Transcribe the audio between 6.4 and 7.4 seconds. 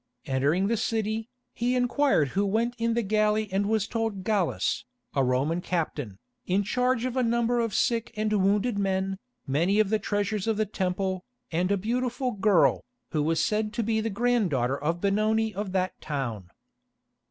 in charge of a